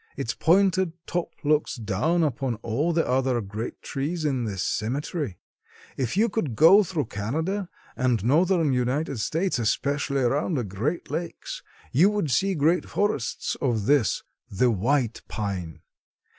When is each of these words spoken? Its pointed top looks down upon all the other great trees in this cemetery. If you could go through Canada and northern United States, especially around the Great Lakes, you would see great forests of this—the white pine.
Its 0.17 0.33
pointed 0.33 0.93
top 1.05 1.29
looks 1.43 1.75
down 1.75 2.23
upon 2.23 2.55
all 2.63 2.91
the 2.91 3.07
other 3.07 3.39
great 3.39 3.83
trees 3.83 4.25
in 4.25 4.45
this 4.45 4.63
cemetery. 4.63 5.37
If 5.95 6.17
you 6.17 6.27
could 6.27 6.55
go 6.55 6.83
through 6.83 7.05
Canada 7.05 7.69
and 7.95 8.25
northern 8.25 8.73
United 8.73 9.19
States, 9.19 9.59
especially 9.59 10.21
around 10.21 10.55
the 10.55 10.63
Great 10.63 11.11
Lakes, 11.11 11.61
you 11.91 12.09
would 12.09 12.31
see 12.31 12.55
great 12.55 12.89
forests 12.89 13.53
of 13.61 13.85
this—the 13.85 14.71
white 14.71 15.21
pine. 15.27 15.81